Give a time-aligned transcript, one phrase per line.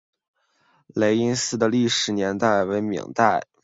[0.95, 3.45] 雷音寺的历史年代为明代。